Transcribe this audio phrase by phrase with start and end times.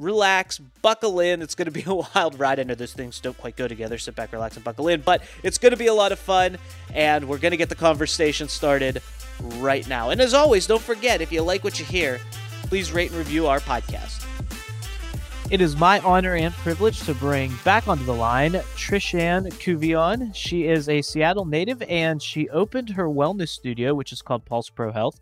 [0.00, 1.42] relax, buckle in.
[1.42, 2.58] It's going to be a wild ride.
[2.58, 3.98] I know those things don't quite go together.
[3.98, 5.02] Sit back, relax, and buckle in.
[5.02, 6.58] But it's going to be a lot of fun,
[6.92, 9.02] and we're going to get the conversation started
[9.56, 10.10] right now.
[10.10, 12.20] And as always, don't forget if you like what you hear,
[12.64, 14.26] please rate and review our podcast.
[15.50, 20.32] It is my honor and privilege to bring back onto the line Trishann Courvillion.
[20.32, 24.70] She is a Seattle native and she opened her wellness studio, which is called Pulse
[24.70, 25.20] Pro Health,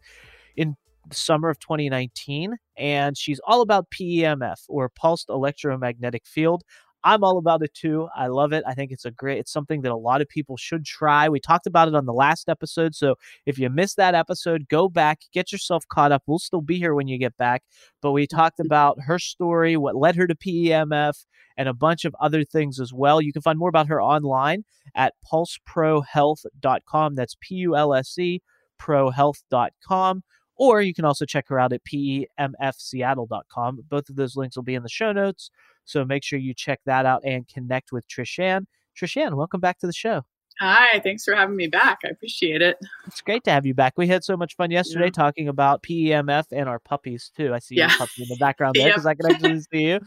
[0.55, 0.77] in
[1.09, 6.63] the summer of 2019, and she's all about PEMF or pulsed electromagnetic field.
[7.05, 8.09] I'm all about it too.
[8.17, 8.65] I love it.
[8.67, 11.29] I think it's a great, it's something that a lot of people should try.
[11.29, 12.95] We talked about it on the last episode.
[12.95, 13.15] So
[13.47, 16.25] if you missed that episode, go back, get yourself caught up.
[16.27, 17.63] We'll still be here when you get back.
[18.03, 21.25] But we talked about her story, what led her to PEMF,
[21.57, 23.21] and a bunch of other things as well.
[23.21, 27.15] You can find more about her online at pulseprohealth.com.
[27.15, 28.43] That's P U L S E
[28.79, 30.23] prohealth.com
[30.59, 33.79] or you can also check her out at PEMFSeattle.com.
[33.89, 35.51] Both of those links will be in the show notes.
[35.85, 38.67] So make sure you check that out and connect with Trishann.
[39.01, 40.25] Trishann, welcome back to the show.
[40.61, 41.99] Hi, thanks for having me back.
[42.05, 42.79] I appreciate it.
[43.07, 43.93] It's great to have you back.
[43.97, 45.11] We had so much fun yesterday yeah.
[45.11, 47.55] talking about PEMF and our puppies too.
[47.55, 47.89] I see yeah.
[47.91, 49.13] your puppy in the background there because yep.
[49.13, 50.01] I can actually see you.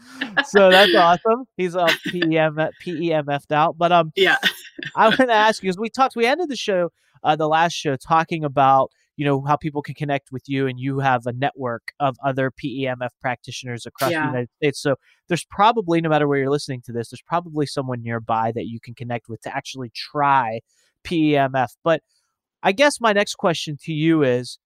[0.44, 1.46] So that's awesome.
[1.56, 3.78] He's all PEM PEMF'd out.
[3.78, 4.36] But um yeah.
[4.94, 6.90] I want to ask you because we talked we ended the show
[7.22, 10.80] uh, the last show talking about you know how people can connect with you and
[10.80, 14.22] you have a network of other PEMF practitioners across yeah.
[14.22, 14.80] the United States.
[14.80, 14.96] So
[15.28, 18.80] there's probably no matter where you're listening to this, there's probably someone nearby that you
[18.80, 20.60] can connect with to actually try
[21.04, 21.68] PEMF.
[21.84, 22.02] But
[22.62, 24.58] I guess my next question to you is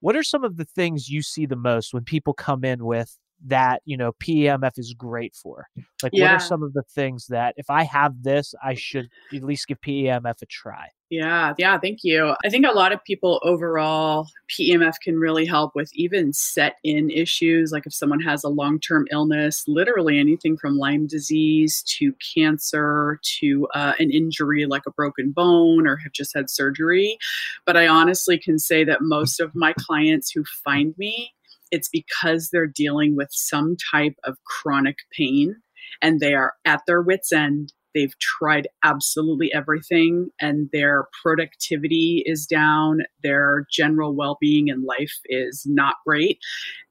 [0.00, 3.16] what are some of the things you see the most when people come in with
[3.46, 5.68] that you know PEMF is great for?
[6.02, 6.32] Like, yeah.
[6.32, 9.68] what are some of the things that if I have this, I should at least
[9.68, 10.88] give PEMF a try?
[11.10, 12.34] Yeah, yeah, thank you.
[12.44, 17.10] I think a lot of people overall, PEMF can really help with even set in
[17.10, 17.72] issues.
[17.72, 23.20] Like if someone has a long term illness, literally anything from Lyme disease to cancer
[23.38, 27.16] to uh, an injury like a broken bone or have just had surgery.
[27.64, 31.32] But I honestly can say that most of my clients who find me,
[31.70, 35.56] it's because they're dealing with some type of chronic pain
[36.02, 42.46] and they are at their wits' end They've tried absolutely everything and their productivity is
[42.46, 43.00] down.
[43.22, 46.38] Their general well being in life is not great.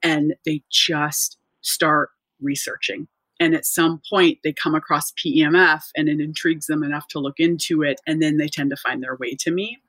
[0.04, 2.10] And they just start
[2.42, 3.08] researching.
[3.40, 7.40] And at some point, they come across PEMF and it intrigues them enough to look
[7.40, 8.00] into it.
[8.08, 9.80] And then they tend to find their way to me.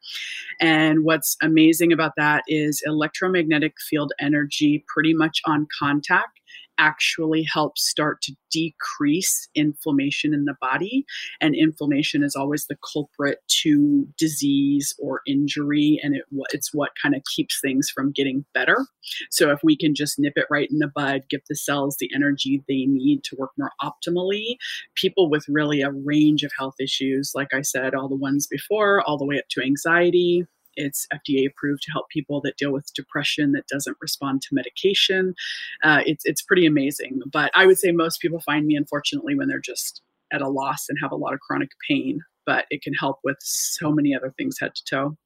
[0.61, 6.38] And what's amazing about that is electromagnetic field energy, pretty much on contact,
[6.79, 11.05] actually helps start to decrease inflammation in the body.
[11.41, 16.23] And inflammation is always the culprit to disease or injury, and it,
[16.53, 18.87] it's what kind of keeps things from getting better.
[19.31, 22.11] So, if we can just nip it right in the bud, give the cells the
[22.15, 24.57] energy they need to work more optimally,
[24.95, 29.03] people with really a range of health issues, like I said, all the ones before,
[29.07, 30.47] all the way up to anxiety,
[30.79, 35.35] it's FDA approved to help people that deal with depression that doesn't respond to medication.
[35.83, 37.21] Uh, it's it's pretty amazing.
[37.31, 40.03] But I would say most people find me, unfortunately, when they're just
[40.33, 42.21] at a loss and have a lot of chronic pain.
[42.47, 45.17] But it can help with so many other things head to toe.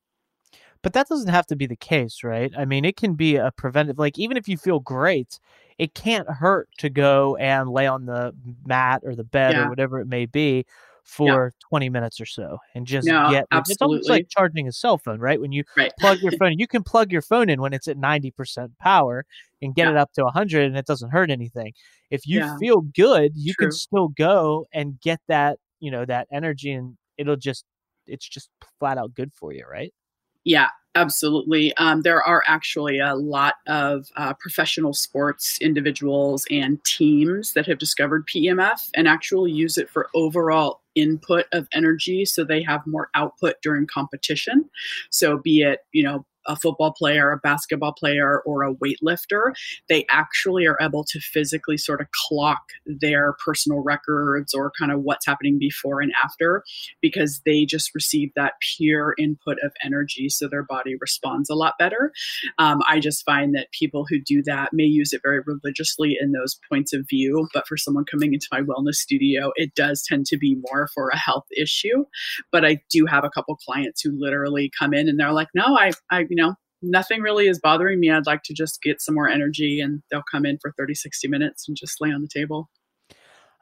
[0.83, 2.53] But that doesn't have to be the case, right?
[2.59, 5.39] I mean, it can be a preventive, like, even if you feel great,
[5.79, 8.35] it can't hurt to go and lay on the
[8.67, 9.67] mat or the bed yeah.
[9.67, 10.67] or whatever it may be
[11.05, 11.69] for yeah.
[11.69, 13.73] 20 minutes or so and just no, get absolutely.
[13.73, 15.93] it's almost like charging a cell phone right when you right.
[15.99, 19.25] plug your phone you can plug your phone in when it's at 90% power
[19.61, 19.91] and get yeah.
[19.91, 21.73] it up to 100 and it doesn't hurt anything
[22.11, 22.57] if you yeah.
[22.59, 23.67] feel good you True.
[23.67, 27.65] can still go and get that you know that energy and it'll just
[28.07, 28.49] it's just
[28.79, 29.93] flat out good for you right
[30.45, 31.75] yeah Absolutely.
[31.79, 37.79] Um, there are actually a lot of uh, professional sports individuals and teams that have
[37.79, 43.09] discovered PEMF and actually use it for overall input of energy so they have more
[43.15, 44.69] output during competition.
[45.11, 49.53] So be it you know a football player, a basketball player, or a weightlifter,
[49.89, 55.01] they actually are able to physically sort of clock their personal records or kind of
[55.03, 56.65] what's happening before and after
[57.01, 60.29] because they just receive that pure input of energy.
[60.29, 62.13] So their body responds a lot better.
[62.59, 66.33] Um, I just find that people who do that may use it very religiously in
[66.33, 67.49] those points of view.
[67.53, 71.09] But for someone coming into my wellness studio, it does tend to be more for
[71.09, 72.05] a health issue.
[72.51, 75.77] But I do have a couple clients who literally come in and they're like, no,
[75.77, 78.11] I, I you know, nothing really is bothering me.
[78.11, 79.81] I'd like to just get some more energy.
[79.81, 82.71] And they'll come in for 30, 60 minutes and just lay on the table.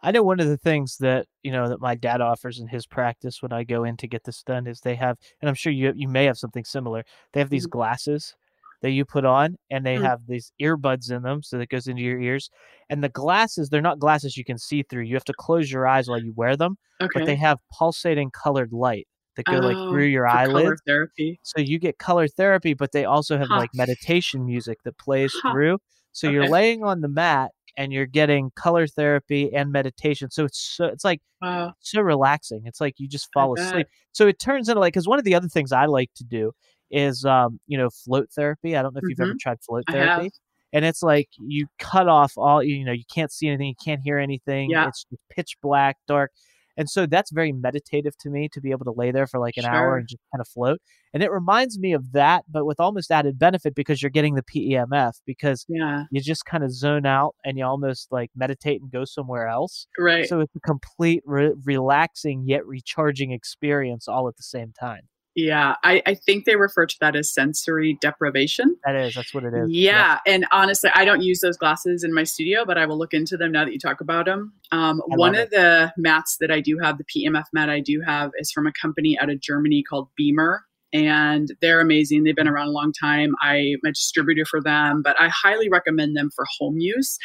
[0.05, 2.87] I know one of the things that you know that my dad offers in his
[2.87, 5.73] practice when I go in to get this done is they have, and I'm sure
[5.73, 7.05] you you may have something similar.
[7.35, 7.79] They have these mm-hmm.
[7.79, 8.35] glasses
[8.81, 10.05] that you put on, and they mm-hmm.
[10.05, 12.49] have these earbuds in them, so that goes into your ears.
[12.89, 15.03] And the glasses, they're not glasses you can see through.
[15.03, 17.11] You have to close your eyes while you wear them, okay.
[17.13, 19.07] but they have pulsating colored light
[19.37, 20.81] that go oh, like through your eyelids.
[20.87, 21.41] therapy.
[21.43, 23.59] So you get color therapy, but they also have huh.
[23.59, 25.53] like meditation music that plays huh.
[25.53, 25.79] through.
[26.13, 26.35] So okay.
[26.35, 30.31] you're laying on the mat and you're getting color therapy and meditation.
[30.31, 31.73] So it's so it's like wow.
[31.81, 32.63] so relaxing.
[32.65, 33.87] It's like you just fall asleep.
[34.13, 36.53] So it turns into like because one of the other things I like to do
[36.91, 38.77] is um you know float therapy.
[38.77, 39.11] I don't know if mm-hmm.
[39.11, 39.39] you've ever mm-hmm.
[39.41, 40.31] tried float therapy.
[40.73, 44.01] And it's like you cut off all you know you can't see anything, you can't
[44.03, 44.71] hear anything.
[44.71, 44.89] Yeah.
[44.89, 46.33] It's pitch black, dark.
[46.81, 49.59] And so that's very meditative to me to be able to lay there for like
[49.59, 49.71] an sure.
[49.71, 50.81] hour and just kind of float.
[51.13, 54.43] And it reminds me of that, but with almost added benefit because you're getting the
[54.43, 56.05] PEMF because yeah.
[56.11, 59.89] you just kind of zone out and you almost like meditate and go somewhere else.
[59.99, 60.27] Right.
[60.27, 65.03] So it's a complete re- relaxing yet recharging experience all at the same time.
[65.37, 68.77] Yeah, I, I, think they refer to that as sensory deprivation.
[68.85, 69.71] That is, that's what it is.
[69.71, 72.99] Yeah, yeah, and honestly, I don't use those glasses in my studio, but I will
[72.99, 74.53] look into them now that you talk about them.
[74.73, 78.33] Um, one of the mats that I do have, the PMF mat I do have,
[78.39, 82.25] is from a company out of Germany called BEMER, and they're amazing.
[82.25, 83.35] They've been around a long time.
[83.41, 87.19] I'm a distributor for them, but I highly recommend them for home use.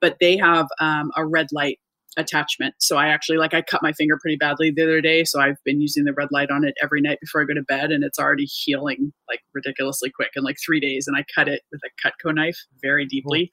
[0.00, 1.78] But they have um, a red light
[2.16, 2.74] attachment.
[2.78, 5.56] So I actually like I cut my finger pretty badly the other day, so I've
[5.64, 8.04] been using the red light on it every night before I go to bed and
[8.04, 11.80] it's already healing like ridiculously quick in like 3 days and I cut it with
[11.84, 13.50] a Cutco knife very deeply,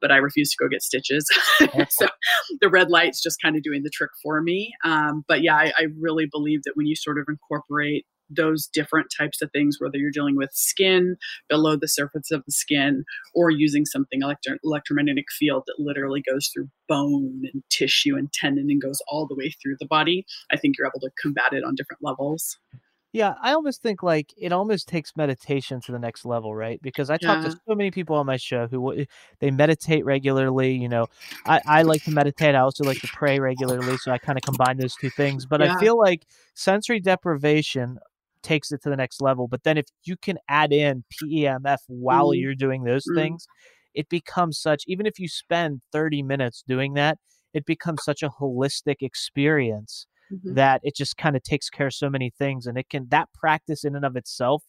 [0.00, 1.28] but I refuse to go get stitches.
[1.90, 2.08] so
[2.60, 4.72] the red light's just kind of doing the trick for me.
[4.84, 9.08] Um, but yeah, I, I really believe that when you sort of incorporate those different
[9.16, 11.16] types of things, whether you're dealing with skin
[11.48, 13.04] below the surface of the skin
[13.34, 18.70] or using something electro- electromagnetic field that literally goes through bone and tissue and tendon
[18.70, 21.64] and goes all the way through the body, I think you're able to combat it
[21.64, 22.58] on different levels.
[23.12, 26.80] Yeah, I almost think like it almost takes meditation to the next level, right?
[26.82, 29.06] Because I talk to so many people on my show who
[29.40, 30.72] they meditate regularly.
[30.72, 31.06] You know,
[31.46, 32.54] I, I like to meditate.
[32.54, 35.46] I also like to pray regularly, so I kind of combine those two things.
[35.46, 35.74] But yeah.
[35.74, 37.98] I feel like sensory deprivation
[38.42, 39.48] takes it to the next level.
[39.48, 42.40] But then if you can add in PEMF while mm-hmm.
[42.40, 43.18] you're doing those mm-hmm.
[43.18, 43.46] things,
[43.94, 47.18] it becomes such, even if you spend 30 minutes doing that,
[47.54, 50.54] it becomes such a holistic experience mm-hmm.
[50.54, 52.66] that it just kind of takes care of so many things.
[52.66, 54.62] And it can, that practice in and of itself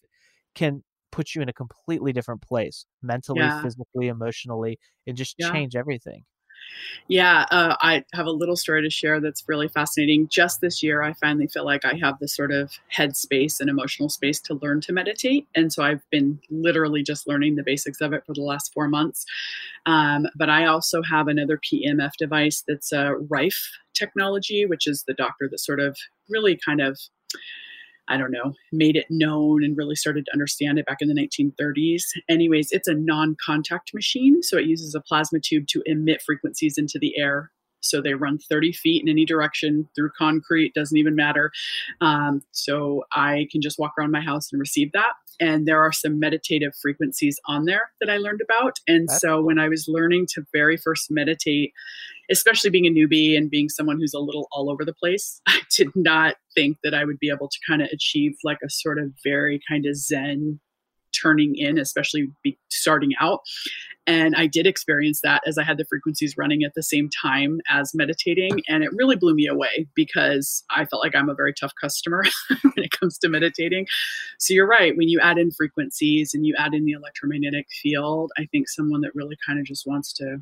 [0.56, 3.62] can put you in a completely different place mentally, yeah.
[3.62, 5.52] physically, emotionally, and just yeah.
[5.52, 6.24] change everything.
[7.08, 10.28] Yeah, uh, I have a little story to share that's really fascinating.
[10.28, 14.10] Just this year, I finally feel like I have the sort of headspace and emotional
[14.10, 15.48] space to learn to meditate.
[15.56, 18.88] And so I've been literally just learning the basics of it for the last four
[18.88, 19.26] months.
[19.86, 25.14] Um, but I also have another PMF device that's a Rife technology, which is the
[25.14, 25.98] doctor that sort of
[26.30, 27.00] really kind of
[28.10, 31.14] I don't know, made it known and really started to understand it back in the
[31.14, 32.04] 1930s.
[32.28, 34.42] Anyways, it's a non contact machine.
[34.44, 37.52] So it uses a plasma tube to emit frequencies into the air.
[37.82, 41.52] So they run 30 feet in any direction through concrete, doesn't even matter.
[42.02, 45.14] Um, so I can just walk around my house and receive that.
[45.40, 48.80] And there are some meditative frequencies on there that I learned about.
[48.88, 51.72] And That's so when I was learning to very first meditate,
[52.32, 55.62] especially being a newbie and being someone who's a little all over the place, I
[55.76, 59.00] did not think that I would be able to kind of achieve like a sort
[59.00, 60.60] of very kind of Zen
[61.20, 63.42] turning in, especially be starting out.
[64.08, 67.62] And I did experience that as I had the frequencies running at the same time
[67.70, 68.62] as meditating.
[68.68, 72.24] And it really blew me away because I felt like I'm a very tough customer
[72.62, 73.86] when it comes to meditating.
[74.40, 74.96] So you're right.
[74.98, 79.02] When you add in frequencies and you add in the electromagnetic field, I think someone
[79.02, 80.38] that really kind of just wants to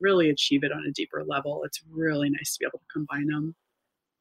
[0.00, 1.62] really achieve it on a deeper level.
[1.64, 3.54] It's really nice to be able to combine them.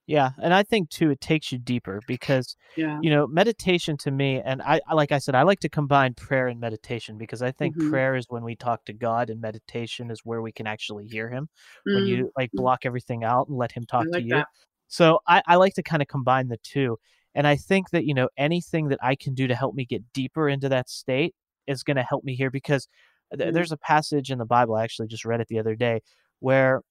[0.06, 2.98] Yeah, and I think too it takes you deeper because yeah.
[3.02, 6.48] you know meditation to me, and I like I said I like to combine prayer
[6.48, 7.90] and meditation because I think mm-hmm.
[7.90, 11.30] prayer is when we talk to God, and meditation is where we can actually hear
[11.30, 11.50] Him.
[11.86, 11.96] Mm-hmm.
[11.96, 12.62] When you like mm-hmm.
[12.62, 14.36] block everything out and let Him talk like to you.
[14.36, 14.48] That.
[14.88, 16.98] So I, I like to kind of combine the two.
[17.36, 20.02] And I think that, you know, anything that I can do to help me get
[20.14, 21.36] deeper into that state
[21.68, 22.88] is going to help me here because
[23.36, 23.54] Mhm.
[23.54, 26.02] there's a passage in the Bible, I actually just read it the other day,
[26.40, 26.82] where,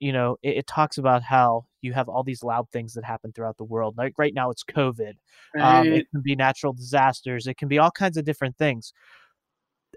[0.00, 3.32] you know, it, it talks about how you have all these loud things that happen
[3.32, 3.96] throughout the world.
[3.98, 5.14] Like right now, it's COVID.
[5.60, 7.46] Um, it can be natural disasters.
[7.46, 8.92] It can be all kinds of different things.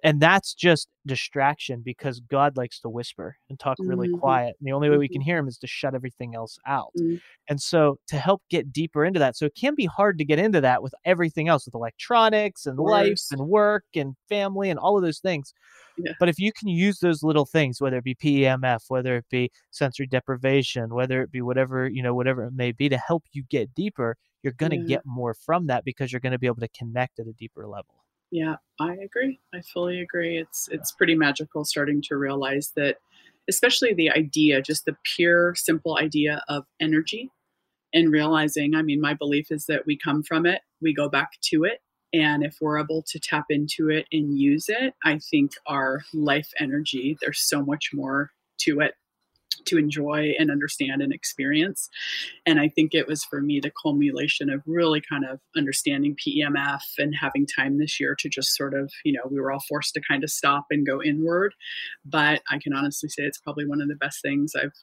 [0.04, 4.20] And that's just distraction because God likes to whisper and talk really Mhm.
[4.20, 4.56] quiet.
[4.60, 5.26] And the only way we can Mhm.
[5.26, 6.92] hear him is to shut everything else out.
[6.98, 7.22] Mm.
[7.50, 10.40] And so to help get deeper into that, so it can be hard to get
[10.40, 14.98] into that with everything else, with electronics and life and work and family and all
[14.98, 15.54] of those things.
[15.98, 16.14] Yeah.
[16.20, 19.50] But if you can use those little things, whether it be PEMF, whether it be
[19.72, 23.44] sensory deprivation, whether it be whatever, you know, whatever it may be to help you
[23.50, 24.98] get deeper, you're going to Yeah.
[24.98, 27.66] get more from that because you're going to be able to connect at a deeper
[27.68, 27.96] level.
[28.32, 29.40] Yeah, I agree.
[29.54, 30.38] I fully agree.
[30.38, 32.98] It's it's pretty magical starting to realize that
[33.50, 37.32] especially the idea, just the pure simple idea of energy
[37.94, 41.32] and realizing, I mean, my belief is that we come from it, we go back
[41.52, 41.82] to it,
[42.14, 46.52] and if we're able to tap into it and use it, I think our life
[46.60, 48.32] energy, there's so much more
[48.62, 48.96] to it
[49.66, 51.90] to enjoy and understand and experience.
[52.46, 56.82] And I think it was for me the culmination of really kind of understanding PEMF
[56.98, 59.94] and having time this year to just sort of, you know, we were all forced
[59.96, 61.54] to kind of stop and go inward.
[62.06, 64.74] But I can honestly say it's probably one of the best things I've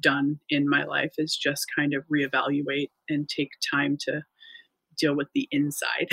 [0.00, 4.22] done in my life is just kind of reevaluate and take time to
[4.98, 6.08] deal with the inside.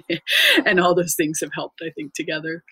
[0.66, 2.64] and all those things have helped, I think, together.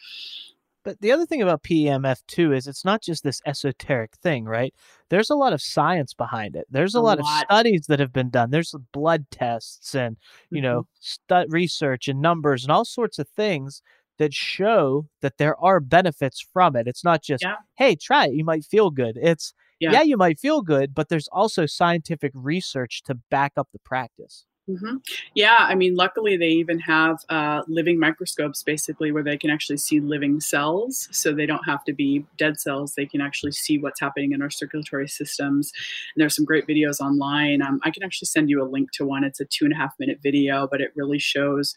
[0.85, 4.75] But the other thing about PEMF too is it's not just this esoteric thing, right?
[5.09, 6.67] There's a lot of science behind it.
[6.71, 8.51] There's a, A lot, of studies that have been done.
[8.51, 10.17] There's blood tests and
[10.51, 10.63] you Mhm.
[10.63, 13.83] know stu- research and numbers and all sorts of things
[14.19, 16.87] that show that there are benefits from it.
[16.87, 17.57] It's not just Yeah.
[17.77, 19.17] hey, try it, you might feel good.
[19.21, 19.91] It's Yeah.
[19.93, 24.45] yeah, you might feel good, but there's also scientific research to back up the practice.
[24.67, 24.97] Hmm
[25.35, 29.77] Yeah, I mean, luckily they even have uh, living microscopes basically where they can actually
[29.77, 31.07] see living cells.
[31.13, 32.95] So they don't have to be dead cells.
[32.95, 35.71] They can actually see what's happening in our circulatory systems.
[36.15, 37.61] And there's some great videos online.
[37.61, 39.23] Um, I can actually send you a link to one.
[39.23, 41.77] It's a two and a half minute video, but it really shows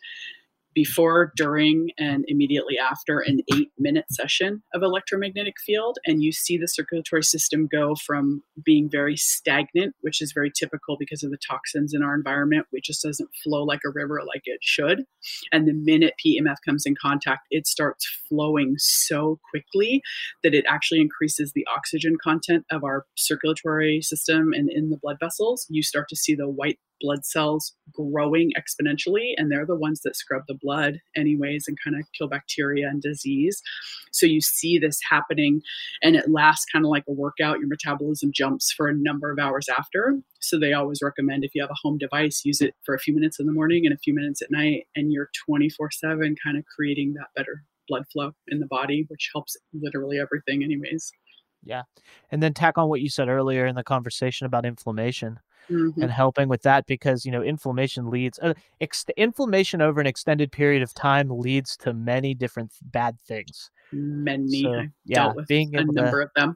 [0.78, 5.98] before, during, and immediately after an eight minute session of electromagnetic field.
[6.06, 10.96] And you see the circulatory system go from being very stagnant, which is very typical
[11.00, 14.44] because of the toxins in our environment, which just doesn't flow like a river like
[14.46, 15.02] it should.
[15.52, 20.04] And the minute PEMF comes in contact, it starts flowing so quickly
[20.44, 25.18] that it actually increases the oxygen content of our circulatory system and in the blood
[25.20, 25.66] vessels.
[25.70, 30.16] You start to see the white blood cells growing exponentially and they're the ones that
[30.16, 33.62] scrub the blood anyways and kind of kill bacteria and disease
[34.12, 35.62] so you see this happening
[36.02, 39.40] and it lasts kind of like a workout your metabolism jumps for a number of
[39.40, 42.96] hours after so they always recommend if you have a home device use it for
[42.96, 45.92] a few minutes in the morning and a few minutes at night and you're 24
[45.92, 50.64] 7 kind of creating that better blood flow in the body which helps literally everything
[50.64, 51.12] anyways
[51.64, 51.84] Yeah.
[52.32, 55.40] And then tack on what you said earlier in the conversation about inflammation.
[55.70, 56.02] Mhm.
[56.02, 60.52] and helping with that because you know inflammation leads uh, ex- inflammation over an extended
[60.52, 63.70] period of time leads to many different bad things.
[63.92, 64.64] Many.
[64.64, 66.56] So yeah dealt with being a number of them.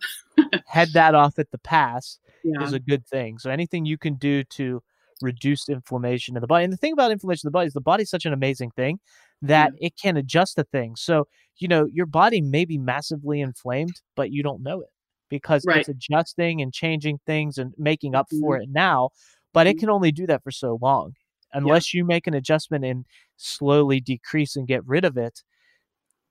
[0.66, 2.64] head that off at the pass yeah.
[2.64, 3.38] is a good thing.
[3.38, 4.82] So anything you can do to
[5.22, 7.82] reduce inflammation in the body and the thing about inflammation in the body is the
[7.82, 9.00] body's such an amazing thing
[9.44, 11.02] that it can adjust to things.
[11.02, 11.28] So
[11.58, 14.90] you know your body may be massively inflamed but you don't know it
[15.32, 15.80] because Right.
[15.80, 18.64] it's adjusting and changing things and making up for Mhm.
[18.66, 19.10] it now
[19.54, 19.80] but it Mhm.
[19.82, 21.16] can only do that for so long
[21.54, 23.06] unless you make an adjustment and
[23.38, 25.44] slowly decrease and get rid of it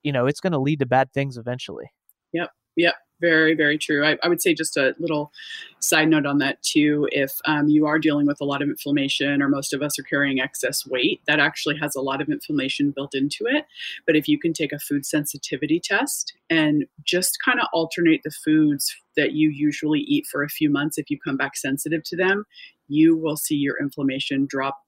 [0.04, 1.87] you know it's going to lead to bad things eventually
[2.33, 2.50] Yep.
[2.76, 4.04] Yep, very, very true.
[4.04, 5.32] I, I would say just a little
[5.80, 7.08] side note on that too.
[7.12, 10.04] If um, you are dealing with a lot of inflammation, or most of us are
[10.04, 13.66] carrying excess weight, that actually has a lot of inflammation built into it.
[14.06, 18.30] But if you can take a food sensitivity test and just kind of alternate the
[18.30, 22.16] foods that you usually eat for a few months, if you come back sensitive to
[22.16, 22.44] them,
[22.88, 24.78] you will see your inflammation drop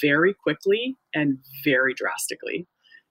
[0.00, 2.66] very quickly and very drastically.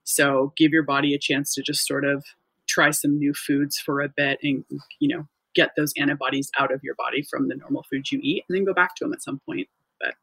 [0.05, 2.23] So give your body a chance to just sort of
[2.77, 4.63] try some new foods for a bit and
[4.99, 8.43] you know get those antibodies out of your body from the normal foods you eat
[8.47, 9.67] and then go back to them at some point
[9.99, 10.13] But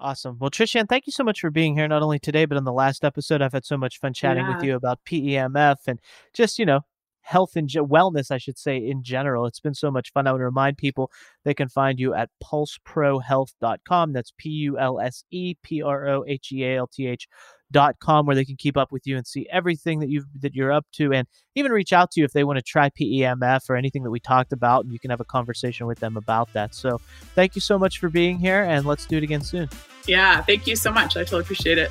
[0.00, 0.36] awesome.
[0.40, 2.72] Well Trishann thank you so much for being here not only today but on the
[2.72, 6.00] last episode i've had so much fun chatting with you about pemf and
[6.32, 6.80] just you know
[7.24, 9.46] health and wellness, I should say, in general.
[9.46, 10.26] It's been so much fun.
[10.26, 11.10] I want to remind people
[11.44, 14.12] they can find you at pulseprohealth.com.
[14.12, 17.26] That's P U L S E P R O H E A L T H
[17.72, 20.54] dot com where they can keep up with you and see everything that you that
[20.54, 21.26] you're up to and
[21.56, 24.20] even reach out to you if they want to try PEMF or anything that we
[24.20, 26.74] talked about and you can have a conversation with them about that.
[26.74, 27.00] So
[27.34, 29.68] thank you so much for being here and let's do it again soon.
[30.06, 31.16] Yeah, thank you so much.
[31.16, 31.90] I totally appreciate it.